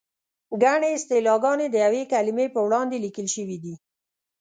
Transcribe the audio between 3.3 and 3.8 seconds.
شوې دي.